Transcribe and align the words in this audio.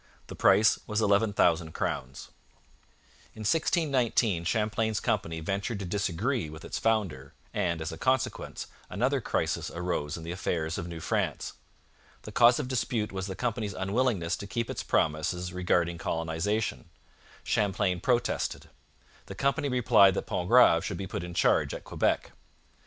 The 0.25 0.35
price 0.35 0.79
was 0.87 0.99
11,000 0.99 1.73
crowns. 1.73 2.29
In 3.35 3.41
1619 3.41 4.45
Champlain's 4.45 4.99
company 4.99 5.41
ventured 5.41 5.77
to 5.77 5.85
disagree 5.85 6.49
with 6.49 6.65
its 6.65 6.79
founder, 6.79 7.33
and, 7.53 7.79
as 7.83 7.91
a 7.91 7.99
consequence, 7.99 8.65
another 8.89 9.21
crisis 9.21 9.69
arose 9.69 10.17
in 10.17 10.23
the 10.23 10.31
affairs 10.31 10.79
of 10.79 10.87
New 10.87 11.01
France. 11.01 11.53
The 12.23 12.31
cause 12.31 12.57
of 12.59 12.67
dispute 12.67 13.11
was 13.11 13.27
the 13.27 13.35
company's 13.35 13.75
unwillingness 13.75 14.35
to 14.37 14.47
keep 14.47 14.71
its 14.71 14.81
promises 14.81 15.53
regarding 15.53 15.99
colonization. 15.99 16.89
Champlain 17.43 17.99
protested. 17.99 18.71
The 19.27 19.35
company 19.35 19.69
replied 19.69 20.15
that 20.15 20.25
Pontgrave 20.25 20.83
should 20.83 20.97
be 20.97 21.05
put 21.05 21.23
in 21.23 21.35
charge 21.35 21.75
at 21.75 21.83
Quebec. 21.83 22.31